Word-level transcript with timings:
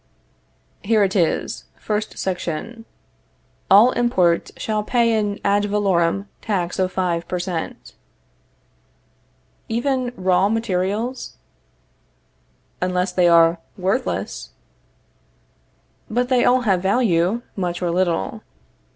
Here 0.81 1.03
it 1.03 1.15
is: 1.15 1.65
Section 1.87 2.15
First. 2.71 2.87
All 3.69 3.91
imports 3.91 4.51
shall 4.57 4.81
pay 4.81 5.13
an 5.13 5.37
ad 5.45 5.65
valorem 5.65 6.27
tax 6.41 6.79
of 6.79 6.91
five 6.91 7.27
per 7.27 7.37
cent. 7.37 7.93
Even 9.69 10.11
raw 10.15 10.49
materials? 10.49 11.37
Unless 12.81 13.11
they 13.11 13.27
are 13.27 13.59
worthless. 13.77 14.53
But 16.09 16.29
they 16.29 16.45
all 16.45 16.61
have 16.61 16.81
value, 16.81 17.43
much 17.55 17.79
or 17.79 17.91
little. 17.91 18.41